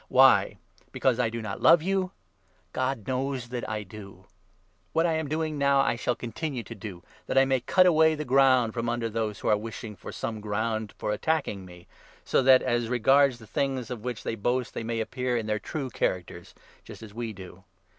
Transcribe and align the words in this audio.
Why? 0.07 0.57
Because 0.91 1.17
1 1.19 1.25
1 1.25 1.25
I 1.25 1.29
do 1.29 1.41
not 1.43 1.61
love 1.61 1.83
you? 1.83 2.09
God 2.73 3.07
knows 3.07 3.49
that 3.49 3.69
I 3.69 3.83
do! 3.83 4.25
What 4.93 5.05
I 5.05 5.13
am 5.13 5.27
doing 5.27 5.59
now 5.59 5.81
I 5.81 5.95
shall 5.95 6.15
continue 6.15 6.63
to 6.63 6.73
do, 6.73 7.03
that 7.27 7.37
I 7.37 7.45
may 7.45 7.59
cut 7.59 7.83
12 7.83 7.87
away 7.89 8.15
the 8.15 8.25
ground 8.25 8.73
from 8.73 8.89
under 8.89 9.09
those 9.09 9.37
who 9.41 9.47
are 9.47 9.55
wishing 9.55 9.95
for 9.95 10.11
some 10.11 10.41
ground 10.41 10.91
for 10.97 11.11
attacking 11.11 11.65
me, 11.65 11.85
so 12.25 12.41
that 12.41 12.63
as 12.63 12.89
regards 12.89 13.37
the 13.37 13.45
thing 13.45 13.77
of 13.77 14.03
which 14.03 14.23
they 14.23 14.33
boast 14.33 14.73
they 14.73 14.81
may 14.83 14.99
appear 15.01 15.37
in 15.37 15.45
their 15.45 15.59
true 15.59 15.91
characters, 15.91 16.55
just 16.83 17.03
as 17.03 17.13
we 17.13 17.31
do. 17.31 17.63